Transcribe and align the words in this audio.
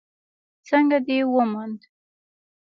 _څنګه 0.67 0.97
دې 1.07 1.17
وموند؟ 1.33 1.81